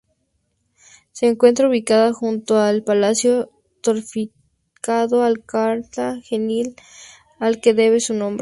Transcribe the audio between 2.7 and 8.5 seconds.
palacio fortificado Alcázar Genil, al que debe su nombre.